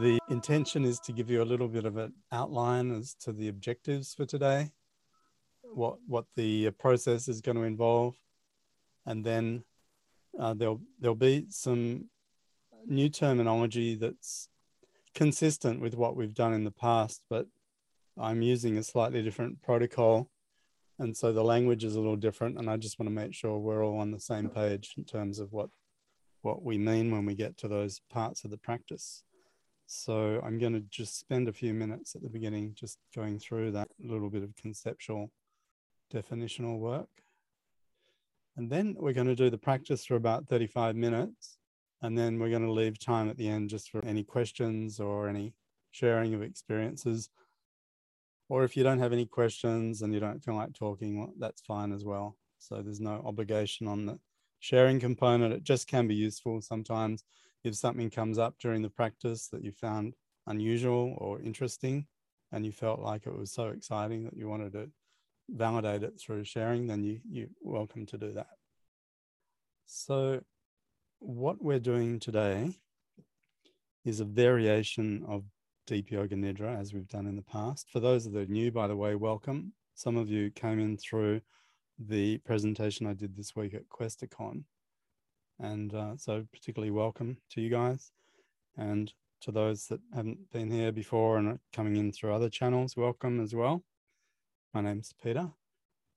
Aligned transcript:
The 0.00 0.18
intention 0.28 0.84
is 0.84 0.98
to 1.00 1.12
give 1.12 1.30
you 1.30 1.40
a 1.40 1.44
little 1.44 1.68
bit 1.68 1.84
of 1.84 1.96
an 1.96 2.14
outline 2.32 2.90
as 2.90 3.14
to 3.20 3.32
the 3.32 3.46
objectives 3.46 4.12
for 4.12 4.26
today, 4.26 4.72
what 5.62 5.98
what 6.08 6.24
the 6.34 6.70
process 6.72 7.28
is 7.28 7.40
going 7.40 7.56
to 7.56 7.62
involve, 7.62 8.16
and 9.06 9.24
then 9.24 9.62
uh, 10.38 10.54
there'll 10.54 10.80
there'll 10.98 11.14
be 11.14 11.46
some 11.48 12.08
new 12.86 13.08
terminology 13.08 13.94
that's 13.94 14.48
consistent 15.14 15.80
with 15.80 15.94
what 15.94 16.16
we've 16.16 16.34
done 16.34 16.52
in 16.52 16.64
the 16.64 16.72
past, 16.72 17.22
but 17.30 17.46
I'm 18.18 18.42
using 18.42 18.76
a 18.76 18.82
slightly 18.82 19.22
different 19.22 19.62
protocol. 19.62 20.28
And 20.98 21.16
so 21.16 21.32
the 21.32 21.44
language 21.44 21.84
is 21.84 21.96
a 21.96 22.00
little 22.00 22.16
different. 22.16 22.58
And 22.58 22.70
I 22.70 22.76
just 22.76 22.98
want 22.98 23.08
to 23.08 23.14
make 23.14 23.34
sure 23.34 23.58
we're 23.58 23.84
all 23.84 23.98
on 23.98 24.10
the 24.10 24.20
same 24.20 24.48
page 24.48 24.94
in 24.96 25.04
terms 25.04 25.40
of 25.40 25.52
what, 25.52 25.68
what 26.42 26.62
we 26.62 26.78
mean 26.78 27.10
when 27.10 27.26
we 27.26 27.34
get 27.34 27.56
to 27.58 27.68
those 27.68 28.00
parts 28.10 28.44
of 28.44 28.50
the 28.50 28.58
practice. 28.58 29.24
So 29.86 30.40
I'm 30.44 30.58
going 30.58 30.72
to 30.72 30.80
just 30.80 31.18
spend 31.18 31.48
a 31.48 31.52
few 31.52 31.74
minutes 31.74 32.14
at 32.14 32.22
the 32.22 32.28
beginning 32.28 32.74
just 32.74 32.98
going 33.14 33.38
through 33.38 33.72
that 33.72 33.88
little 33.98 34.30
bit 34.30 34.42
of 34.42 34.56
conceptual 34.56 35.30
definitional 36.12 36.78
work. 36.78 37.08
And 38.56 38.70
then 38.70 38.94
we're 38.98 39.12
going 39.12 39.26
to 39.26 39.34
do 39.34 39.50
the 39.50 39.58
practice 39.58 40.04
for 40.04 40.14
about 40.14 40.48
35 40.48 40.96
minutes. 40.96 41.58
And 42.02 42.16
then 42.16 42.38
we're 42.38 42.50
going 42.50 42.66
to 42.66 42.72
leave 42.72 42.98
time 42.98 43.28
at 43.28 43.36
the 43.36 43.48
end 43.48 43.70
just 43.70 43.90
for 43.90 44.04
any 44.04 44.24
questions 44.24 45.00
or 45.00 45.28
any 45.28 45.54
sharing 45.90 46.34
of 46.34 46.42
experiences. 46.42 47.30
Or 48.48 48.64
if 48.64 48.76
you 48.76 48.82
don't 48.84 48.98
have 48.98 49.12
any 49.12 49.26
questions 49.26 50.02
and 50.02 50.12
you 50.12 50.20
don't 50.20 50.42
feel 50.44 50.54
like 50.54 50.74
talking, 50.74 51.32
that's 51.38 51.62
fine 51.62 51.92
as 51.92 52.04
well. 52.04 52.36
So 52.58 52.82
there's 52.82 53.00
no 53.00 53.22
obligation 53.24 53.86
on 53.86 54.06
the 54.06 54.18
sharing 54.60 55.00
component. 55.00 55.54
It 55.54 55.64
just 55.64 55.88
can 55.88 56.06
be 56.06 56.14
useful 56.14 56.60
sometimes 56.60 57.24
if 57.64 57.74
something 57.74 58.10
comes 58.10 58.38
up 58.38 58.54
during 58.60 58.82
the 58.82 58.90
practice 58.90 59.48
that 59.48 59.64
you 59.64 59.72
found 59.72 60.14
unusual 60.46 61.16
or 61.18 61.40
interesting 61.40 62.06
and 62.52 62.64
you 62.64 62.70
felt 62.70 63.00
like 63.00 63.26
it 63.26 63.36
was 63.36 63.50
so 63.50 63.68
exciting 63.68 64.24
that 64.24 64.36
you 64.36 64.46
wanted 64.48 64.72
to 64.74 64.90
validate 65.48 66.02
it 66.02 66.20
through 66.20 66.44
sharing, 66.44 66.86
then 66.86 67.02
you, 67.02 67.20
you're 67.28 67.48
welcome 67.62 68.06
to 68.06 68.18
do 68.18 68.32
that. 68.32 68.46
So 69.86 70.42
what 71.18 71.62
we're 71.62 71.80
doing 71.80 72.20
today 72.20 72.70
is 74.04 74.20
a 74.20 74.24
variation 74.24 75.24
of 75.26 75.44
Deep 75.86 76.10
Yoga 76.10 76.36
Nidra 76.36 76.78
as 76.78 76.92
we've 76.92 77.08
done 77.08 77.26
in 77.26 77.36
the 77.36 77.42
past. 77.42 77.88
For 77.90 78.00
those 78.00 78.30
that 78.30 78.36
are 78.36 78.46
new, 78.46 78.70
by 78.70 78.86
the 78.86 78.96
way, 78.96 79.14
welcome. 79.14 79.72
Some 79.94 80.16
of 80.16 80.28
you 80.28 80.50
came 80.50 80.78
in 80.78 80.96
through 80.96 81.40
the 81.98 82.38
presentation 82.38 83.06
I 83.06 83.14
did 83.14 83.36
this 83.36 83.54
week 83.54 83.74
at 83.74 83.88
Questacon. 83.88 84.64
And 85.60 85.94
uh, 85.94 86.16
so, 86.16 86.44
particularly 86.52 86.90
welcome 86.90 87.36
to 87.50 87.60
you 87.60 87.70
guys. 87.70 88.10
And 88.76 89.12
to 89.42 89.52
those 89.52 89.86
that 89.86 90.00
haven't 90.14 90.50
been 90.50 90.70
here 90.70 90.90
before 90.90 91.38
and 91.38 91.48
are 91.48 91.60
coming 91.72 91.96
in 91.96 92.12
through 92.12 92.34
other 92.34 92.48
channels, 92.48 92.96
welcome 92.96 93.40
as 93.40 93.54
well. 93.54 93.84
My 94.72 94.80
name's 94.80 95.14
Peter. 95.22 95.50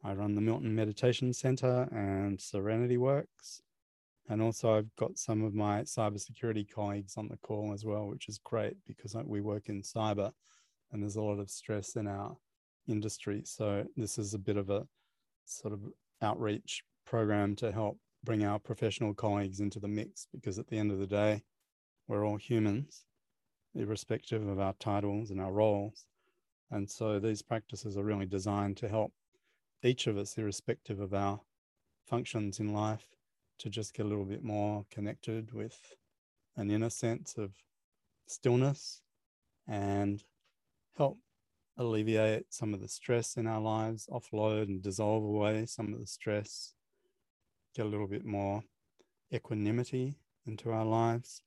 I 0.04 0.14
run 0.14 0.36
the 0.36 0.42
Milton 0.42 0.74
Meditation 0.74 1.34
Center 1.34 1.88
and 1.92 2.40
Serenity 2.40 2.98
Works. 2.98 3.62
And 4.30 4.42
also, 4.42 4.76
I've 4.76 4.96
got 4.96 5.18
some 5.18 5.44
of 5.44 5.54
my 5.54 5.82
cybersecurity 5.82 6.70
colleagues 6.70 7.16
on 7.18 7.28
the 7.28 7.38
call 7.38 7.74
as 7.74 7.86
well, 7.86 8.08
which 8.08 8.28
is 8.28 8.40
great 8.44 8.76
because 8.86 9.16
we 9.26 9.42
work 9.42 9.70
in 9.70 9.82
cyber 9.84 10.32
and 10.92 11.02
there's 11.02 11.16
a 11.16 11.22
lot 11.22 11.40
of 11.40 11.50
stress 11.50 11.96
in 11.96 12.08
our 12.08 12.36
industry. 12.88 13.44
So, 13.46 13.86
this 13.96 14.18
is 14.18 14.34
a 14.34 14.40
bit 14.40 14.58
of 14.58 14.70
a 14.70 14.88
sort 15.46 15.74
of 15.74 15.82
outreach 16.22 16.84
program 17.06 17.56
to 17.58 17.72
help 17.72 18.00
bring 18.24 18.44
our 18.44 18.60
professional 18.60 19.14
colleagues 19.14 19.60
into 19.60 19.80
the 19.80 19.88
mix 19.88 20.28
because 20.32 20.60
at 20.60 20.68
the 20.68 20.78
end 20.78 20.92
of 20.92 21.00
the 21.00 21.08
day, 21.08 21.44
we're 22.08 22.26
all 22.26 22.38
humans, 22.38 23.06
irrespective 23.76 24.48
of 24.48 24.60
our 24.60 24.74
titles 24.80 25.32
and 25.32 25.42
our 25.42 25.52
roles. 25.52 26.06
And 26.72 26.90
so, 26.90 27.20
these 27.20 27.42
practices 27.42 27.98
are 27.98 28.04
really 28.04 28.26
designed 28.26 28.78
to 28.78 28.90
help 28.90 29.14
each 29.84 30.08
of 30.08 30.18
us, 30.18 30.38
irrespective 30.38 31.00
of 31.00 31.14
our 31.14 31.40
functions 32.06 32.60
in 32.60 32.74
life, 32.74 33.08
to 33.60 33.70
just 33.70 33.94
get 33.94 34.06
a 34.06 34.10
little 34.10 34.26
bit 34.26 34.44
more 34.44 34.86
connected 34.92 35.54
with 35.54 35.96
an 36.56 36.70
inner 36.72 36.90
sense 36.90 37.36
of 37.38 37.52
stillness 38.28 39.02
and 39.68 40.24
help 40.98 41.18
alleviate 41.78 42.54
some 42.54 42.74
of 42.74 42.82
the 42.82 42.88
stress 42.88 43.38
in 43.38 43.48
our 43.48 43.62
lives, 43.62 44.08
offload 44.12 44.64
and 44.64 44.82
dissolve 44.82 45.24
away 45.24 45.66
some 45.66 45.94
of 45.94 46.00
the 46.00 46.08
stress, 46.08 46.74
get 47.78 47.86
a 47.86 47.90
little 47.90 48.08
bit 48.08 48.26
more 48.26 48.64
equanimity 49.32 50.16
into 50.48 50.72
our 50.72 50.86
lives. 50.86 51.44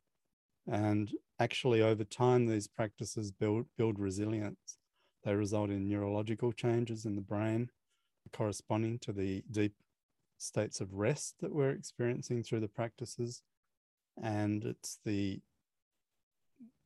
And 0.71 1.11
actually, 1.41 1.83
over 1.83 2.05
time, 2.05 2.47
these 2.47 2.69
practices 2.69 3.33
build, 3.33 3.67
build 3.77 3.99
resilience. 3.99 4.79
They 5.25 5.35
result 5.35 5.71
in 5.71 5.89
neurological 5.89 6.53
changes 6.53 7.05
in 7.05 7.17
the 7.17 7.21
brain 7.21 7.71
corresponding 8.33 8.99
to 9.01 9.13
the 9.13 9.43
deep 9.51 9.75
states 10.39 10.81
of 10.81 10.95
rest 10.95 11.35
that 11.41 11.53
we're 11.53 11.71
experiencing 11.71 12.45
through 12.45 12.61
the 12.61 12.69
practices. 12.69 13.43
And 14.23 14.65
it's 14.65 15.01
the 15.05 15.41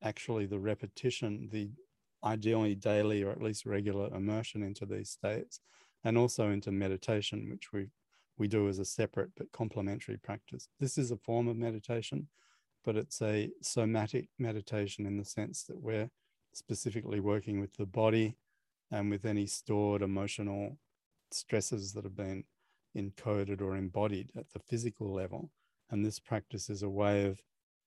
actually 0.03 0.47
the 0.47 0.59
repetition, 0.59 1.51
the 1.53 1.71
ideally 2.25 2.75
daily 2.75 3.23
or 3.23 3.31
at 3.31 3.43
least 3.43 3.67
regular 3.67 4.15
immersion 4.15 4.63
into 4.63 4.87
these 4.87 5.11
states, 5.11 5.61
and 6.03 6.17
also 6.17 6.51
into 6.51 6.73
meditation, 6.73 7.51
which 7.51 7.73
we 7.73 7.89
we 8.39 8.49
do 8.49 8.69
as 8.69 8.79
a 8.79 8.85
separate 8.85 9.31
but 9.37 9.53
complementary 9.53 10.17
practice. 10.17 10.69
This 10.81 10.99
is 10.99 11.11
a 11.11 11.17
form 11.17 11.49
of 11.49 11.57
meditation, 11.57 12.29
but 12.85 12.97
it's 12.97 13.23
a 13.23 13.51
somatic 13.63 14.29
meditation 14.39 15.07
in 15.07 15.17
the 15.17 15.25
sense 15.25 15.65
that 15.65 15.81
we're 15.81 16.11
specifically 16.53 17.21
working 17.21 17.61
with 17.61 17.75
the 17.75 17.87
body 17.87 18.37
and 18.91 19.11
with 19.11 19.25
any 19.25 19.47
stored 19.47 20.03
emotional 20.03 20.79
stresses 21.33 21.93
that 21.93 22.05
have 22.05 22.17
been 22.17 22.45
encoded 22.97 23.61
or 23.61 23.77
embodied 23.77 24.31
at 24.37 24.51
the 24.51 24.61
physical 24.61 25.13
level. 25.13 25.51
And 25.91 26.05
this 26.05 26.19
practice 26.19 26.71
is 26.71 26.83
a 26.83 26.89
way 26.89 27.27
of, 27.27 27.41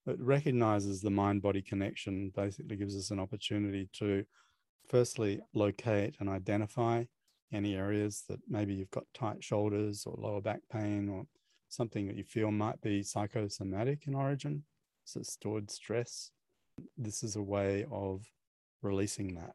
it 0.05 0.19
recognizes 0.19 1.01
the 1.01 1.09
mind 1.09 1.41
body 1.41 1.61
connection, 1.61 2.31
basically 2.35 2.75
gives 2.75 2.95
us 2.95 3.11
an 3.11 3.19
opportunity 3.19 3.89
to 3.93 4.25
firstly 4.87 5.41
locate 5.53 6.15
and 6.19 6.29
identify 6.29 7.03
any 7.53 7.75
areas 7.75 8.23
that 8.27 8.39
maybe 8.47 8.73
you've 8.73 8.91
got 8.91 9.05
tight 9.13 9.43
shoulders 9.43 10.03
or 10.05 10.15
lower 10.17 10.41
back 10.41 10.59
pain 10.71 11.09
or 11.09 11.25
something 11.69 12.07
that 12.07 12.15
you 12.15 12.23
feel 12.23 12.51
might 12.51 12.79
be 12.81 13.03
psychosomatic 13.03 14.07
in 14.07 14.15
origin. 14.15 14.63
So 15.05 15.21
stored 15.23 15.71
stress. 15.71 16.31
This 16.97 17.23
is 17.23 17.35
a 17.35 17.41
way 17.41 17.85
of 17.91 18.23
releasing 18.81 19.35
that. 19.35 19.53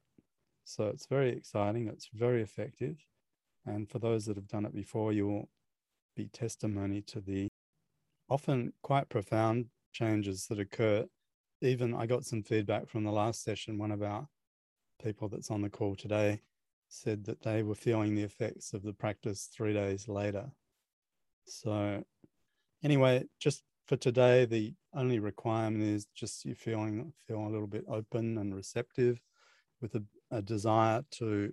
So 0.65 0.89
it's 0.89 1.07
very 1.07 1.31
exciting. 1.31 1.89
It's 1.89 2.09
very 2.13 2.43
effective. 2.43 2.97
And 3.67 3.89
for 3.89 3.99
those 3.99 4.27
that 4.27 4.37
have 4.37 4.49
done 4.49 4.65
it 4.65 4.75
before, 4.75 5.13
you 5.13 5.27
will 5.27 5.49
be 6.17 6.29
testimony 6.29 7.03
to 7.03 7.21
the 7.21 7.49
often 8.29 8.73
quite 8.83 9.09
profound 9.09 9.67
changes 9.93 10.47
that 10.47 10.59
occur. 10.59 11.05
Even 11.61 11.95
I 11.95 12.07
got 12.07 12.25
some 12.25 12.43
feedback 12.43 12.89
from 12.89 13.05
the 13.05 13.13
last 13.13 13.45
session. 13.45 13.79
One 13.79 13.93
of 13.93 14.03
our 14.03 14.27
people 15.03 15.29
that's 15.29 15.51
on 15.51 15.63
the 15.63 15.71
call 15.71 15.95
today 15.95 16.41
said 16.93 17.25
that 17.25 17.43
they 17.43 17.63
were 17.63 17.75
feeling 17.75 18.15
the 18.15 18.23
effects 18.23 18.75
of 18.75 18.83
the 18.83 18.93
practice 18.93 19.49
three 19.55 19.73
days 19.73 20.09
later. 20.09 20.51
So, 21.47 22.05
anyway, 22.85 23.25
just 23.41 23.63
for 23.87 23.97
today, 23.97 24.45
the 24.45 24.75
only 24.95 25.19
requirement 25.19 25.83
is 25.83 26.07
just 26.15 26.45
you 26.45 26.55
feeling 26.55 27.13
feel 27.27 27.41
a 27.41 27.49
little 27.49 27.67
bit 27.67 27.85
open 27.89 28.39
and 28.39 28.55
receptive, 28.55 29.21
with 29.81 29.95
a, 29.95 30.05
a 30.31 30.43
desire 30.43 31.03
to 31.13 31.53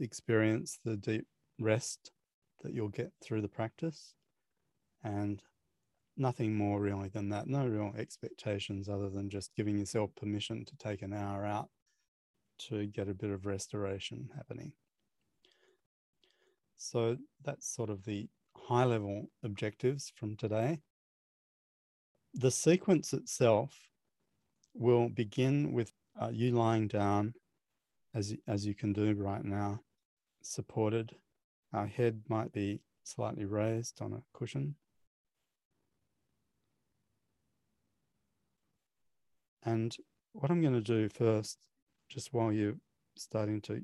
experience 0.00 0.78
the 0.84 0.96
deep 0.96 1.26
rest 1.58 2.10
that 2.62 2.72
you'll 2.72 2.88
get 2.88 3.12
through 3.22 3.42
the 3.42 3.48
practice 3.48 4.14
and 5.04 5.42
nothing 6.16 6.54
more 6.56 6.80
really 6.80 7.08
than 7.08 7.28
that 7.28 7.46
no 7.46 7.66
real 7.66 7.94
expectations 7.96 8.88
other 8.88 9.08
than 9.08 9.30
just 9.30 9.54
giving 9.56 9.78
yourself 9.78 10.10
permission 10.16 10.64
to 10.64 10.76
take 10.76 11.02
an 11.02 11.12
hour 11.12 11.46
out 11.46 11.68
to 12.68 12.86
get 12.86 13.08
a 13.08 13.14
bit 13.14 13.30
of 13.30 13.46
restoration 13.46 14.30
happening. 14.36 14.72
So 16.76 17.16
that's 17.44 17.74
sort 17.74 17.90
of 17.90 18.04
the 18.04 18.28
high 18.56 18.84
level 18.84 19.30
objectives 19.42 20.12
from 20.14 20.36
today. 20.36 20.80
The 22.34 22.50
sequence 22.50 23.12
itself 23.12 23.88
will 24.74 25.08
begin 25.08 25.72
with 25.72 25.92
uh, 26.20 26.30
you 26.32 26.52
lying 26.52 26.88
down 26.88 27.34
as, 28.14 28.34
as 28.46 28.66
you 28.66 28.74
can 28.74 28.92
do 28.92 29.14
right 29.14 29.44
now 29.44 29.80
supported. 30.42 31.14
Our 31.72 31.86
head 31.86 32.22
might 32.28 32.52
be 32.52 32.80
slightly 33.04 33.44
raised 33.44 34.00
on 34.00 34.12
a 34.12 34.22
cushion. 34.36 34.76
And 39.62 39.94
what 40.32 40.50
I'm 40.50 40.62
going 40.62 40.74
to 40.74 40.80
do 40.80 41.08
first, 41.08 41.58
just 42.10 42.34
while 42.34 42.52
you're 42.52 42.76
starting 43.16 43.60
to 43.62 43.82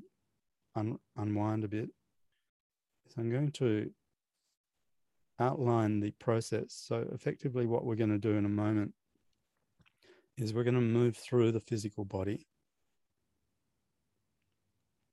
un- 0.75 0.99
unwind 1.15 1.63
a 1.63 1.67
bit, 1.67 1.89
is 3.07 3.15
I'm 3.17 3.31
going 3.31 3.51
to 3.53 3.89
outline 5.39 5.99
the 5.99 6.11
process. 6.11 6.65
So, 6.69 7.07
effectively, 7.13 7.65
what 7.65 7.85
we're 7.85 7.95
going 7.95 8.09
to 8.09 8.19
do 8.19 8.35
in 8.35 8.45
a 8.45 8.49
moment 8.49 8.93
is 10.37 10.53
we're 10.53 10.63
going 10.63 10.75
to 10.75 10.81
move 10.81 11.17
through 11.17 11.51
the 11.51 11.59
physical 11.59 12.05
body 12.05 12.45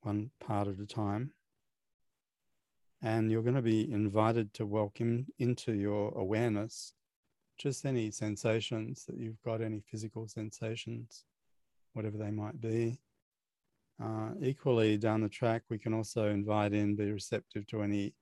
one 0.01 0.29
part 0.39 0.67
at 0.67 0.79
a 0.79 0.85
time. 0.85 1.31
And 3.01 3.31
you're 3.31 3.41
going 3.41 3.55
to 3.55 3.61
be 3.61 3.91
invited 3.91 4.53
to 4.55 4.65
welcome 4.65 5.25
into 5.39 5.73
your 5.73 6.11
awareness 6.15 6.93
just 7.57 7.85
any 7.85 8.11
sensations 8.11 9.05
that 9.05 9.17
you've 9.17 9.41
got, 9.41 9.61
any 9.61 9.79
physical 9.79 10.27
sensations, 10.27 11.23
whatever 11.93 12.17
they 12.17 12.31
might 12.31 12.59
be. 12.59 12.99
Uh, 14.01 14.31
equally, 14.41 14.97
down 14.97 15.21
the 15.21 15.29
track, 15.29 15.63
we 15.69 15.77
can 15.77 15.93
also 15.93 16.29
invite 16.29 16.73
in, 16.73 16.95
be 16.95 17.11
receptive 17.11 17.65
to 17.67 17.81
any 17.81 18.13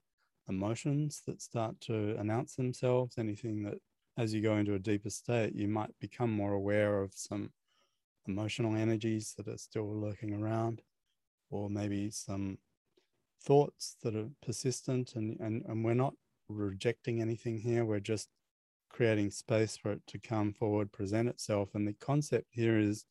emotions 0.47 1.21
that 1.25 1.41
start 1.41 1.79
to 1.81 2.15
announce 2.19 2.55
themselves, 2.55 3.17
anything 3.17 3.63
that 3.63 3.79
as 4.17 4.33
you 4.33 4.41
go 4.41 4.57
into 4.57 4.75
a 4.75 4.79
deeper 4.79 5.09
state, 5.09 5.55
you 5.55 5.67
might 5.67 5.89
become 5.99 6.31
more 6.31 6.53
aware 6.53 7.01
of 7.01 7.11
some 7.15 7.49
emotional 8.27 8.75
energies 8.75 9.33
that 9.37 9.47
are 9.47 9.57
still 9.57 9.99
lurking 9.99 10.33
around, 10.33 10.81
or 11.49 11.69
maybe 11.69 12.11
some 12.11 12.57
thoughts 13.41 13.95
that 14.03 14.15
are 14.15 14.29
persistent. 14.45 15.13
And, 15.15 15.39
and, 15.39 15.63
and 15.67 15.83
we're 15.83 15.95
not 15.95 16.13
rejecting 16.47 17.21
anything 17.21 17.57
here, 17.57 17.85
we're 17.85 17.99
just 17.99 18.29
creating 18.89 19.31
space 19.31 19.75
for 19.75 19.93
it 19.93 20.01
to 20.05 20.19
come 20.19 20.53
forward, 20.53 20.91
present 20.91 21.27
itself. 21.27 21.69
And 21.73 21.87
the 21.87 21.93
concept 21.93 22.47
here 22.51 22.77
is 22.77 23.05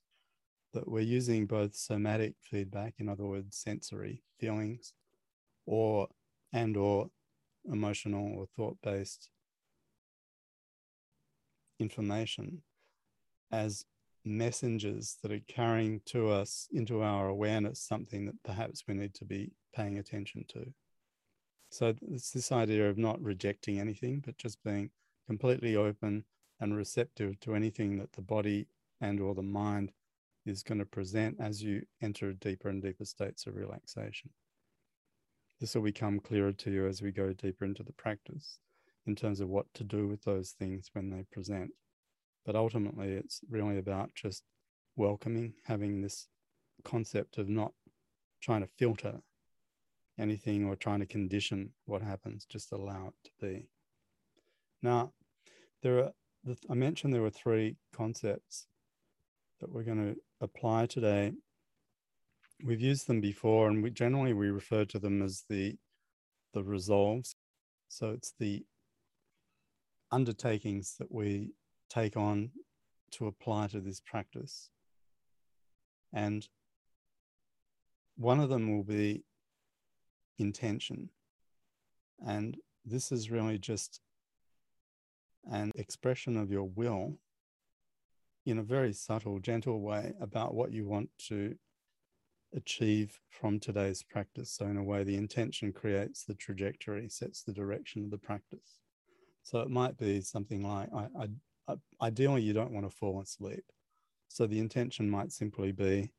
that 0.72 0.88
we're 0.88 1.00
using 1.00 1.46
both 1.46 1.74
somatic 1.74 2.34
feedback, 2.40 2.94
in 2.98 3.08
other 3.08 3.24
words, 3.24 3.56
sensory 3.56 4.22
feelings, 4.38 4.94
or 5.66 6.08
and 6.52 6.76
or 6.76 7.10
emotional 7.70 8.32
or 8.36 8.46
thought-based 8.56 9.30
information 11.78 12.62
as 13.50 13.84
messengers 14.24 15.16
that 15.22 15.32
are 15.32 15.40
carrying 15.48 16.00
to 16.06 16.28
us 16.28 16.68
into 16.72 17.02
our 17.02 17.28
awareness 17.28 17.80
something 17.80 18.26
that 18.26 18.42
perhaps 18.44 18.84
we 18.86 18.94
need 18.94 19.14
to 19.14 19.24
be 19.24 19.52
paying 19.74 19.98
attention 19.98 20.44
to. 20.48 20.72
So 21.70 21.94
it's 22.10 22.30
this 22.30 22.52
idea 22.52 22.88
of 22.88 22.98
not 22.98 23.20
rejecting 23.22 23.80
anything, 23.80 24.22
but 24.24 24.36
just 24.36 24.62
being 24.62 24.90
completely 25.26 25.74
open 25.74 26.24
and 26.60 26.76
receptive 26.76 27.40
to 27.40 27.54
anything 27.54 27.98
that 27.98 28.12
the 28.12 28.20
body 28.20 28.68
and 29.00 29.20
or 29.20 29.34
the 29.34 29.42
mind 29.42 29.92
is 30.44 30.62
going 30.62 30.78
to 30.78 30.84
present 30.84 31.36
as 31.40 31.62
you 31.62 31.82
enter 32.02 32.32
deeper 32.32 32.68
and 32.68 32.82
deeper 32.82 33.04
states 33.04 33.46
of 33.46 33.56
relaxation. 33.56 34.30
This 35.60 35.74
will 35.74 35.82
become 35.82 36.18
clearer 36.18 36.52
to 36.52 36.70
you 36.70 36.86
as 36.86 37.02
we 37.02 37.12
go 37.12 37.32
deeper 37.32 37.64
into 37.64 37.82
the 37.82 37.92
practice 37.92 38.58
in 39.06 39.14
terms 39.14 39.40
of 39.40 39.48
what 39.48 39.66
to 39.74 39.84
do 39.84 40.08
with 40.08 40.22
those 40.24 40.50
things 40.50 40.90
when 40.92 41.10
they 41.10 41.24
present. 41.30 41.70
But 42.44 42.56
ultimately, 42.56 43.12
it's 43.12 43.40
really 43.48 43.78
about 43.78 44.10
just 44.14 44.42
welcoming, 44.96 45.54
having 45.64 46.00
this 46.00 46.26
concept 46.84 47.38
of 47.38 47.48
not 47.48 47.72
trying 48.40 48.62
to 48.62 48.68
filter 48.78 49.20
anything 50.18 50.64
or 50.64 50.76
trying 50.76 51.00
to 51.00 51.06
condition 51.06 51.70
what 51.86 52.02
happens, 52.02 52.44
just 52.44 52.72
allow 52.72 53.08
it 53.08 53.14
to 53.24 53.30
be. 53.40 53.68
Now, 54.82 55.12
there 55.82 55.98
are, 55.98 56.12
I 56.68 56.74
mentioned 56.74 57.14
there 57.14 57.22
were 57.22 57.30
three 57.30 57.76
concepts 57.94 58.66
that 59.62 59.72
we're 59.72 59.84
going 59.84 60.14
to 60.14 60.20
apply 60.40 60.86
today. 60.86 61.32
We've 62.64 62.80
used 62.80 63.06
them 63.06 63.20
before, 63.20 63.68
and 63.68 63.80
we 63.82 63.90
generally 63.90 64.32
we 64.32 64.50
refer 64.50 64.84
to 64.86 64.98
them 64.98 65.22
as 65.22 65.44
the 65.48 65.76
the 66.52 66.64
resolves. 66.64 67.36
So 67.88 68.10
it's 68.10 68.34
the 68.38 68.64
undertakings 70.10 70.96
that 70.98 71.10
we 71.10 71.52
take 71.88 72.16
on 72.16 72.50
to 73.12 73.26
apply 73.26 73.68
to 73.68 73.80
this 73.80 74.00
practice. 74.00 74.68
And 76.12 76.46
one 78.16 78.40
of 78.40 78.50
them 78.50 78.76
will 78.76 78.84
be 78.84 79.24
intention. 80.38 81.10
And 82.26 82.58
this 82.84 83.12
is 83.12 83.30
really 83.30 83.58
just 83.58 84.00
an 85.50 85.70
expression 85.76 86.36
of 86.36 86.50
your 86.50 86.68
will 86.68 87.18
in 88.44 88.58
a 88.58 88.62
very 88.62 88.92
subtle, 88.92 89.38
gentle 89.38 89.80
way 89.80 90.12
about 90.20 90.54
what 90.54 90.72
you 90.72 90.86
want 90.86 91.10
to 91.28 91.54
achieve 92.54 93.20
from 93.30 93.58
today's 93.58 94.02
practice. 94.02 94.52
So, 94.52 94.66
in 94.66 94.76
a 94.76 94.82
way, 94.82 95.04
the 95.04 95.16
intention 95.16 95.72
creates 95.72 96.24
the 96.24 96.34
trajectory, 96.34 97.08
sets 97.08 97.42
the 97.42 97.52
direction 97.52 98.04
of 98.04 98.10
the 98.10 98.18
practice. 98.18 98.78
So, 99.42 99.60
it 99.60 99.70
might 99.70 99.96
be 99.96 100.20
something 100.20 100.62
like 100.62 100.88
I, 100.94 101.28
I, 101.68 101.74
ideally, 102.00 102.42
you 102.42 102.52
don't 102.52 102.72
want 102.72 102.88
to 102.88 102.96
fall 102.96 103.20
asleep. 103.20 103.64
So, 104.28 104.46
the 104.46 104.58
intention 104.58 105.08
might 105.08 105.32
simply 105.32 105.72
be 105.72 106.12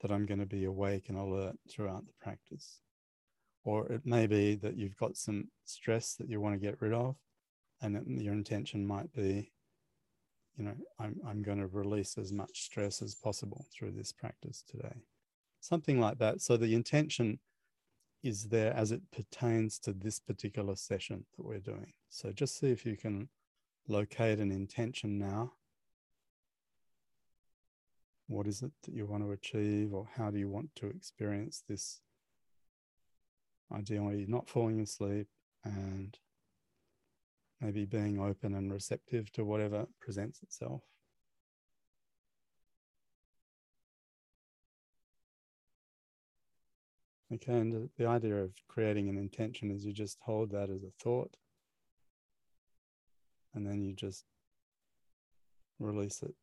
that 0.00 0.12
I'm 0.12 0.26
going 0.26 0.40
to 0.40 0.46
be 0.46 0.64
awake 0.64 1.08
and 1.08 1.18
alert 1.18 1.56
throughout 1.70 2.04
the 2.04 2.12
practice. 2.20 2.80
Or 3.64 3.86
it 3.86 4.04
may 4.04 4.26
be 4.26 4.56
that 4.56 4.76
you've 4.76 4.96
got 4.96 5.16
some 5.16 5.48
stress 5.64 6.14
that 6.14 6.28
you 6.28 6.40
want 6.40 6.54
to 6.54 6.66
get 6.66 6.80
rid 6.82 6.92
of 6.92 7.16
and 7.82 8.20
your 8.20 8.32
intention 8.32 8.86
might 8.86 9.12
be 9.12 9.52
you 10.56 10.64
know 10.64 10.74
i'm, 10.98 11.16
I'm 11.26 11.42
going 11.42 11.58
to 11.58 11.66
release 11.66 12.18
as 12.18 12.32
much 12.32 12.62
stress 12.62 13.02
as 13.02 13.14
possible 13.14 13.66
through 13.72 13.92
this 13.92 14.12
practice 14.12 14.62
today. 14.68 15.02
Something 15.60 16.00
like 16.00 16.18
that. 16.18 16.40
So 16.40 16.56
the 16.56 16.74
intention 16.74 17.38
is 18.22 18.48
there 18.48 18.74
as 18.74 18.90
it 18.90 19.00
pertains 19.12 19.78
to 19.80 19.92
this 19.92 20.18
particular 20.18 20.74
session 20.74 21.24
that 21.36 21.44
we're 21.44 21.58
doing. 21.58 21.92
So 22.08 22.32
just 22.32 22.58
see 22.58 22.70
if 22.70 22.84
you 22.84 22.96
can 22.96 23.28
locate 23.88 24.38
an 24.38 24.50
intention 24.50 25.18
now. 25.18 25.52
What 28.28 28.46
is 28.46 28.62
it 28.62 28.72
that 28.84 28.94
you 28.94 29.06
want 29.06 29.22
to 29.24 29.32
achieve 29.32 29.92
or 29.92 30.08
how 30.16 30.30
do 30.30 30.38
you 30.38 30.48
want 30.48 30.74
to 30.76 30.86
experience 30.86 31.62
this? 31.68 32.00
Ideally 33.72 34.26
not 34.28 34.48
falling 34.48 34.80
asleep 34.80 35.28
and 35.64 36.18
maybe 37.62 37.84
being 37.84 38.20
open 38.20 38.54
and 38.54 38.72
receptive 38.72 39.30
to 39.32 39.44
whatever 39.44 39.86
presents 40.00 40.42
itself. 40.42 40.82
Okay, 47.32 47.52
and 47.52 47.88
the 47.96 48.06
idea 48.06 48.36
of 48.36 48.50
creating 48.68 49.08
an 49.08 49.16
intention 49.16 49.70
is 49.70 49.86
you 49.86 49.92
just 49.94 50.18
hold 50.20 50.50
that 50.50 50.68
as 50.68 50.82
a 50.82 50.90
thought 51.02 51.34
and 53.54 53.66
then 53.66 53.80
you 53.80 53.94
just 53.94 54.24
release 55.78 56.22
it 56.22 56.34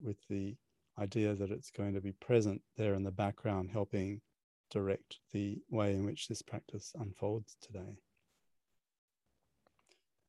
with 0.00 0.16
the 0.28 0.56
idea 0.98 1.34
that 1.34 1.50
it's 1.50 1.70
going 1.70 1.94
to 1.94 2.00
be 2.00 2.12
present 2.12 2.62
there 2.76 2.94
in 2.94 3.04
the 3.04 3.10
background, 3.10 3.70
helping 3.72 4.20
direct 4.70 5.18
the 5.32 5.58
way 5.70 5.92
in 5.92 6.04
which 6.04 6.28
this 6.28 6.42
practice 6.42 6.92
unfolds 6.98 7.56
today. 7.60 7.96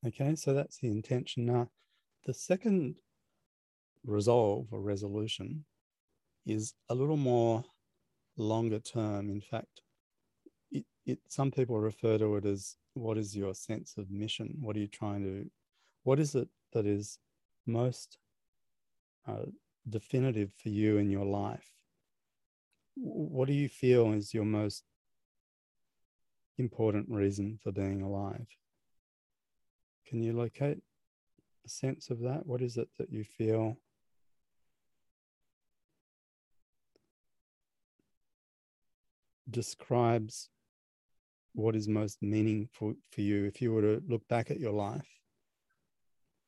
Okay, 0.05 0.35
so 0.35 0.53
that's 0.53 0.77
the 0.77 0.91
intention. 0.91 1.45
Now, 1.45 1.69
the 2.25 2.33
second 2.33 2.95
resolve 4.05 4.67
or 4.71 4.79
resolution 4.81 5.65
is 6.45 6.75
a 6.89 6.95
little 6.95 7.17
more 7.17 7.63
longer 8.37 8.79
term. 8.79 9.31
In 9.31 9.41
fact, 9.41 9.81
it, 10.71 10.85
it, 11.07 11.19
some 11.27 11.49
people 11.49 11.79
refer 11.79 12.19
to 12.19 12.35
it 12.35 12.45
as 12.45 12.75
what 12.93 13.17
is 13.17 13.35
your 13.35 13.55
sense 13.55 13.95
of 13.97 14.11
mission? 14.11 14.57
What 14.61 14.75
are 14.75 14.79
you 14.79 14.87
trying 14.87 15.23
to, 15.23 15.49
what 16.03 16.19
is 16.19 16.35
it 16.35 16.49
that 16.73 16.85
is 16.85 17.17
most 17.65 18.19
uh, 19.27 19.45
definitive 19.89 20.51
for 20.61 20.69
you 20.69 20.97
in 20.97 21.09
your 21.09 21.25
life? 21.25 21.71
What 22.95 23.47
do 23.47 23.53
you 23.53 23.69
feel 23.69 24.13
is 24.13 24.35
your 24.35 24.45
most 24.45 24.83
important 26.59 27.09
reason 27.09 27.59
for 27.63 27.71
being 27.71 28.03
alive? 28.03 28.45
Can 30.07 30.21
you 30.21 30.33
locate 30.33 30.77
a 31.65 31.69
sense 31.69 32.09
of 32.09 32.19
that? 32.21 32.45
What 32.45 32.61
is 32.61 32.77
it 32.77 32.89
that 32.97 33.11
you 33.11 33.23
feel? 33.23 33.77
Describes 39.49 40.49
what 41.53 41.75
is 41.75 41.87
most 41.87 42.21
meaningful 42.21 42.93
for 43.11 43.21
you. 43.21 43.45
If 43.45 43.61
you 43.61 43.73
were 43.73 43.81
to 43.81 44.03
look 44.07 44.27
back 44.27 44.51
at 44.51 44.59
your 44.59 44.73
life 44.73 45.07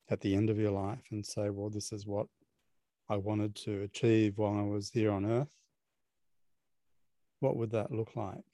at 0.10 0.22
the 0.22 0.36
end 0.36 0.50
of 0.50 0.58
your 0.58 0.72
life 0.72 1.04
and 1.12 1.26
say, 1.26 1.50
well, 1.50 1.70
this 1.70 1.92
is 1.92 2.06
what 2.06 2.28
I 3.10 3.18
wanted 3.18 3.56
to 3.56 3.84
achieve 3.84 4.38
while 4.38 4.58
I 4.58 4.64
was 4.64 4.90
here 4.90 5.12
on 5.12 5.26
earth, 5.26 5.56
what 7.40 7.56
would 7.56 7.72
that 7.72 7.92
look 7.92 8.16
like? 8.16 8.47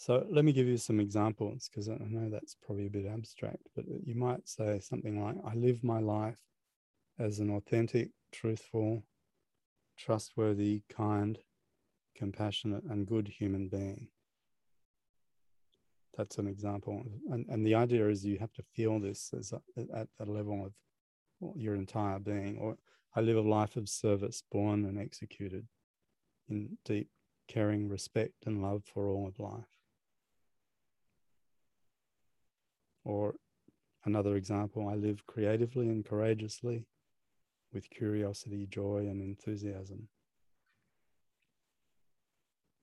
So 0.00 0.24
let 0.30 0.44
me 0.44 0.52
give 0.52 0.68
you 0.68 0.76
some 0.76 1.00
examples 1.00 1.68
because 1.68 1.88
I 1.88 1.96
know 1.98 2.30
that's 2.30 2.54
probably 2.64 2.86
a 2.86 2.90
bit 2.90 3.04
abstract, 3.04 3.68
but 3.74 3.84
you 4.04 4.14
might 4.14 4.48
say 4.48 4.78
something 4.78 5.20
like, 5.20 5.34
I 5.44 5.56
live 5.56 5.82
my 5.82 5.98
life 5.98 6.38
as 7.18 7.40
an 7.40 7.50
authentic, 7.50 8.10
truthful, 8.30 9.02
trustworthy, 9.98 10.82
kind, 10.88 11.36
compassionate, 12.14 12.84
and 12.84 13.08
good 13.08 13.26
human 13.26 13.66
being. 13.66 14.06
That's 16.16 16.38
an 16.38 16.46
example. 16.46 17.02
And, 17.32 17.44
and 17.48 17.66
the 17.66 17.74
idea 17.74 18.08
is 18.08 18.24
you 18.24 18.38
have 18.38 18.52
to 18.52 18.62
feel 18.76 19.00
this 19.00 19.32
as 19.36 19.52
a, 19.52 19.60
at 19.96 20.06
the 20.16 20.30
level 20.30 20.64
of 21.42 21.56
your 21.56 21.74
entire 21.74 22.20
being, 22.20 22.56
or 22.58 22.76
I 23.16 23.20
live 23.20 23.36
a 23.36 23.40
life 23.40 23.74
of 23.74 23.88
service, 23.88 24.44
born 24.52 24.84
and 24.84 24.96
executed 24.96 25.66
in 26.48 26.78
deep 26.84 27.08
caring 27.48 27.88
respect 27.88 28.46
and 28.46 28.62
love 28.62 28.84
for 28.84 29.08
all 29.08 29.26
of 29.26 29.40
life. 29.40 29.77
Or 33.04 33.34
another 34.04 34.36
example, 34.36 34.88
I 34.88 34.94
live 34.94 35.26
creatively 35.26 35.88
and 35.88 36.04
courageously 36.04 36.86
with 37.72 37.90
curiosity, 37.90 38.66
joy, 38.66 39.06
and 39.08 39.22
enthusiasm. 39.22 40.08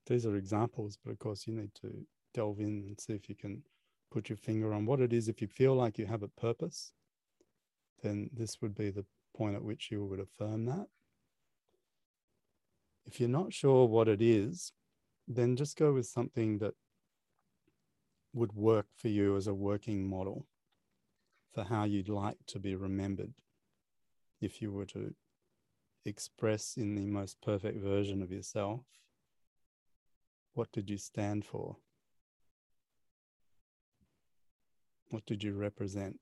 These 0.06 0.24
are 0.26 0.36
examples, 0.36 0.98
but 1.04 1.10
of 1.10 1.18
course, 1.18 1.46
you 1.46 1.54
need 1.54 1.74
to 1.82 2.06
delve 2.32 2.60
in 2.60 2.84
and 2.86 3.00
see 3.00 3.14
if 3.14 3.28
you 3.28 3.34
can 3.34 3.62
put 4.12 4.28
your 4.28 4.36
finger 4.36 4.72
on 4.72 4.86
what 4.86 5.00
it 5.00 5.12
is. 5.12 5.28
If 5.28 5.42
you 5.42 5.48
feel 5.48 5.74
like 5.74 5.98
you 5.98 6.06
have 6.06 6.22
a 6.22 6.28
purpose, 6.28 6.92
then 8.02 8.30
this 8.32 8.62
would 8.62 8.74
be 8.74 8.90
the 8.90 9.04
point 9.36 9.56
at 9.56 9.64
which 9.64 9.90
you 9.90 10.04
would 10.04 10.20
affirm 10.20 10.66
that. 10.66 10.86
If 13.04 13.20
you're 13.20 13.28
not 13.28 13.52
sure 13.52 13.86
what 13.86 14.08
it 14.08 14.22
is, 14.22 14.72
then 15.28 15.56
just 15.56 15.76
go 15.76 15.92
with 15.92 16.06
something 16.06 16.58
that 16.58 16.74
would 18.36 18.52
work 18.52 18.86
for 18.96 19.08
you 19.08 19.36
as 19.36 19.46
a 19.46 19.54
working 19.54 20.08
model 20.08 20.46
for 21.52 21.64
how 21.64 21.84
you'd 21.84 22.08
like 22.08 22.38
to 22.46 22.58
be 22.58 22.74
remembered 22.74 23.32
if 24.40 24.60
you 24.60 24.70
were 24.70 24.84
to 24.84 25.14
express 26.04 26.76
in 26.76 26.94
the 26.94 27.06
most 27.06 27.40
perfect 27.40 27.82
version 27.82 28.22
of 28.22 28.30
yourself 28.30 28.82
what 30.56 30.72
did 30.72 30.88
you 30.88 30.96
stand 30.96 31.44
for? 31.44 31.76
What 35.10 35.26
did 35.26 35.44
you 35.44 35.52
represent? 35.52 36.18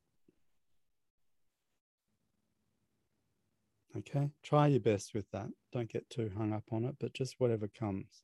Okay, 3.97 4.30
try 4.42 4.66
your 4.66 4.80
best 4.80 5.14
with 5.14 5.30
that. 5.30 5.47
Don't 5.73 5.88
get 5.88 6.11
too 6.11 6.33
hung 6.37 6.52
up 6.52 6.64
on 6.73 6.85
it, 6.85 6.97
but 6.99 7.12
just 7.12 7.37
whatever 7.38 7.68
comes. 7.68 8.23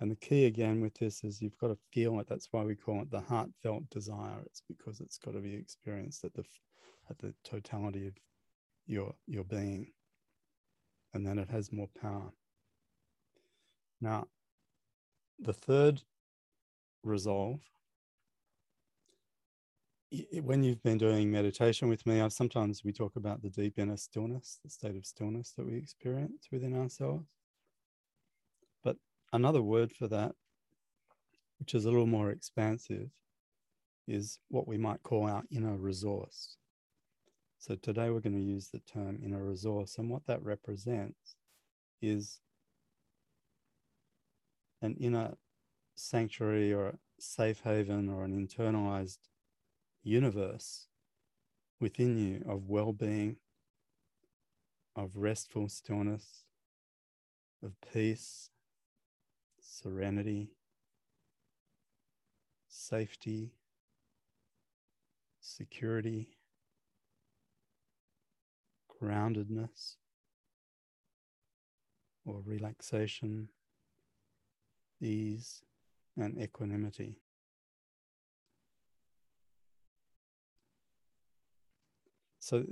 And 0.00 0.10
the 0.10 0.16
key 0.16 0.46
again 0.46 0.80
with 0.80 0.94
this 0.94 1.22
is 1.24 1.42
you've 1.42 1.58
got 1.58 1.68
to 1.68 1.78
feel 1.92 2.18
it. 2.20 2.26
That's 2.28 2.48
why 2.50 2.64
we 2.64 2.74
call 2.74 3.02
it 3.02 3.10
the 3.10 3.20
heartfelt 3.20 3.90
desire. 3.90 4.40
It's 4.46 4.62
because 4.66 5.00
it's 5.00 5.18
got 5.18 5.32
to 5.32 5.40
be 5.40 5.54
experienced 5.54 6.24
at 6.24 6.32
the 6.34 6.44
at 7.10 7.18
the 7.18 7.34
totality 7.44 8.06
of 8.06 8.14
your 8.86 9.14
your 9.26 9.44
being, 9.44 9.92
and 11.12 11.26
then 11.26 11.38
it 11.38 11.50
has 11.50 11.70
more 11.70 11.88
power. 12.00 12.32
Now, 14.00 14.28
the 15.38 15.52
third 15.52 16.02
resolve 17.02 17.60
when 20.42 20.64
you've 20.64 20.82
been 20.82 20.98
doing 20.98 21.30
meditation 21.30 21.88
with 21.88 22.04
me, 22.04 22.20
I've, 22.20 22.32
sometimes 22.32 22.82
we 22.84 22.92
talk 22.92 23.14
about 23.14 23.42
the 23.42 23.50
deep 23.50 23.78
inner 23.78 23.96
stillness, 23.96 24.58
the 24.64 24.70
state 24.70 24.96
of 24.96 25.06
stillness 25.06 25.52
that 25.56 25.66
we 25.66 25.76
experience 25.76 26.48
within 26.50 26.76
ourselves. 26.76 27.28
Another 29.32 29.62
word 29.62 29.92
for 29.92 30.08
that, 30.08 30.32
which 31.58 31.74
is 31.74 31.84
a 31.84 31.90
little 31.90 32.06
more 32.06 32.30
expansive, 32.30 33.10
is 34.08 34.40
what 34.48 34.66
we 34.66 34.76
might 34.76 35.02
call 35.04 35.28
our 35.28 35.44
inner 35.52 35.76
resource. 35.76 36.56
So 37.58 37.76
today 37.76 38.10
we're 38.10 38.20
going 38.20 38.34
to 38.34 38.40
use 38.40 38.68
the 38.68 38.80
term 38.80 39.20
inner 39.24 39.44
resource, 39.44 39.98
and 39.98 40.10
what 40.10 40.26
that 40.26 40.42
represents 40.42 41.36
is 42.02 42.40
an 44.82 44.96
inner 44.98 45.34
sanctuary 45.94 46.72
or 46.72 46.88
a 46.88 46.94
safe 47.20 47.60
haven 47.62 48.08
or 48.08 48.24
an 48.24 48.32
internalized 48.32 49.18
universe 50.02 50.88
within 51.78 52.16
you 52.18 52.42
of 52.50 52.68
well 52.68 52.92
being, 52.92 53.36
of 54.96 55.10
restful 55.14 55.68
stillness, 55.68 56.44
of 57.62 57.74
peace, 57.92 58.50
serenity, 59.82 60.50
safety, 62.68 63.52
security, 65.40 66.28
groundedness, 69.02 69.96
or 72.24 72.42
relaxation, 72.44 73.48
ease, 75.00 75.62
and 76.16 76.40
equanimity. 76.40 77.20
So 82.38 82.64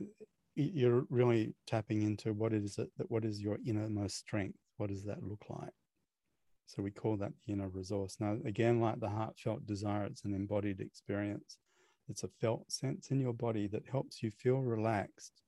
you're 0.55 1.07
really 1.09 1.55
tapping 1.67 2.03
into 2.03 2.33
what 2.33 2.53
is 2.53 2.79
it 2.79 2.91
that 2.99 3.11
what 3.11 3.25
is 3.25 3.41
your 3.41 3.59
innermost 3.67 4.19
strength? 4.19 4.59
What 4.77 4.91
does 4.91 5.05
that 5.05 5.23
look 5.23 5.45
like? 5.49 5.73
So 6.69 6.83
we 6.83 6.91
call 6.91 7.17
that 7.17 7.33
the 7.47 7.55
inner 7.55 7.69
resource. 7.69 8.19
Now, 8.21 8.37
again, 8.45 8.79
like 8.79 9.01
the 9.01 9.09
heartfelt 9.09 9.67
desire, 9.67 10.05
it's 10.05 10.25
an 10.25 10.35
embodied 10.35 10.81
experience. 10.81 11.57
It's 12.11 12.25
a 12.25 12.29
felt 12.29 12.71
sense 12.71 13.11
in 13.11 13.21
your 13.21 13.33
body 13.33 13.67
that 13.69 13.89
helps 13.91 14.23
you 14.23 14.31
feel 14.31 14.59
relaxed 14.59 15.41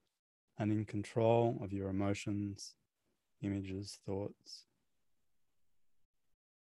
and 0.59 0.73
in 0.73 0.87
control 0.87 1.61
of 1.63 1.75
your 1.75 1.91
emotions, 1.91 2.75
images, 3.43 3.99
thoughts. 4.07 4.65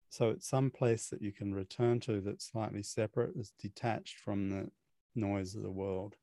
So 0.09 0.31
it's 0.31 0.49
some 0.49 0.71
place 0.71 1.11
that 1.11 1.21
you 1.21 1.31
can 1.33 1.55
return 1.55 2.00
to 2.00 2.23
that's 2.23 2.50
slightly 2.50 2.83
separate, 2.83 3.37
that's 3.37 3.52
detached 3.61 4.19
from 4.19 4.49
the 4.49 4.71
noise 5.14 5.55
of 5.55 5.62
the 5.62 5.71
world 5.71 6.17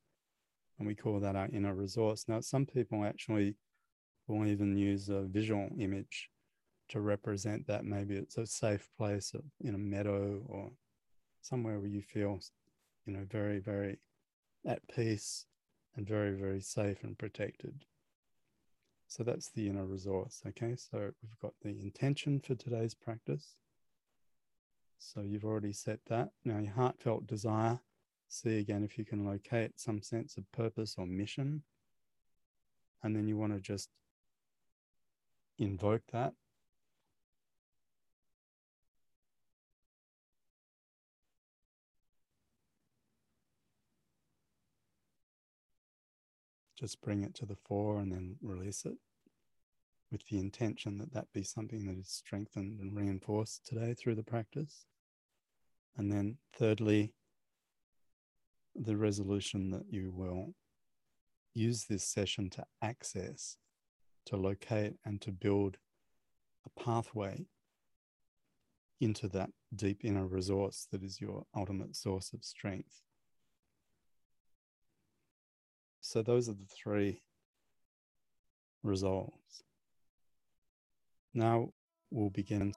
and 0.80 0.88
we 0.88 0.96
call 0.96 1.20
that 1.20 1.36
our 1.36 1.48
inner 1.54 1.76
resource. 1.76 2.26
Now, 2.28 2.42
some 2.42 2.66
people 2.66 3.06
actually 3.06 3.56
will 4.28 4.48
even 4.48 4.76
use 4.76 5.10
a 5.10 5.22
visual 5.22 5.70
image 5.80 6.32
to 6.90 7.00
represent 7.00 7.68
that. 7.68 7.86
Maybe 7.86 8.16
it's 8.16 8.38
a 8.38 8.46
safe 8.46 8.90
place 8.98 9.34
uh, 9.36 9.42
in 9.62 9.76
a 9.76 9.80
meadow 9.80 10.42
or 10.48 10.72
somewhere 11.42 11.80
where 11.80 11.90
you 11.90 12.02
feel, 12.02 12.40
you 13.06 13.14
know, 13.14 13.26
very, 13.30 13.60
very 13.60 14.00
at 14.66 14.88
peace 14.88 15.46
and 15.96 16.08
very, 16.08 16.34
very 16.34 16.62
safe 16.62 17.04
and 17.04 17.18
protected. 17.18 17.86
So 19.08 19.24
that's 19.24 19.50
the 19.50 19.68
inner 19.68 19.86
resource. 19.86 20.42
Okay, 20.48 20.76
so 20.76 21.12
we've 21.22 21.40
got 21.42 21.54
the 21.62 21.70
intention 21.70 22.40
for 22.40 22.56
today's 22.56 22.96
practice. 22.96 23.56
So 24.98 25.22
you've 25.22 25.46
already 25.46 25.74
set 25.74 26.00
that. 26.08 26.30
Now, 26.44 26.58
your 26.58 26.74
heartfelt 26.74 27.28
desire 27.28 27.80
See 28.28 28.58
again 28.60 28.84
if 28.84 28.98
you 28.98 29.06
can 29.06 29.26
locate 29.26 29.80
some 29.80 30.02
sense 30.02 30.38
of 30.38 30.52
purpose 30.52 30.96
or 30.98 31.06
mission. 31.06 31.64
And 33.04 33.16
then 33.16 33.28
you 33.28 33.38
want 33.38 33.54
to 33.54 33.60
just 33.60 33.90
invoke 35.58 36.02
that. 36.12 36.34
Just 46.78 47.02
bring 47.02 47.24
it 47.24 47.34
to 47.36 47.46
the 47.46 47.56
fore 47.56 48.00
and 48.00 48.12
then 48.12 48.36
release 48.42 48.86
it 48.86 48.98
with 50.12 50.26
the 50.28 50.40
intention 50.40 50.98
that 50.98 51.14
that 51.14 51.32
be 51.34 51.44
something 51.44 51.86
that 51.86 51.98
is 51.98 52.10
strengthened 52.10 52.80
and 52.80 52.96
reinforced 52.96 53.66
today 53.66 53.94
through 53.94 54.16
the 54.16 54.24
practice. 54.24 54.86
And 55.98 56.12
then, 56.12 56.38
thirdly, 56.58 57.14
the 58.76 58.98
resolution 58.98 59.72
that 59.72 59.86
you 59.90 60.12
will 60.12 60.54
use 61.54 61.86
this 61.86 62.04
session 62.04 62.50
to 62.52 62.66
access, 62.82 63.58
to 64.26 64.36
locate, 64.36 64.96
and 65.06 65.22
to 65.22 65.32
build 65.32 65.78
a 66.66 66.82
pathway 66.82 67.46
into 69.00 69.28
that 69.30 69.50
deep 69.76 70.04
inner 70.04 70.26
resource 70.26 70.88
that 70.92 71.04
is 71.04 71.22
your 71.22 71.46
ultimate 71.56 71.96
source 71.96 72.34
of 72.34 72.44
strength. 72.44 73.02
So, 76.08 76.22
those 76.22 76.48
are 76.48 76.54
the 76.54 76.68
three 76.68 77.20
results. 78.84 79.64
Now 81.34 81.74
we'll 82.12 82.30
begin 82.30 82.76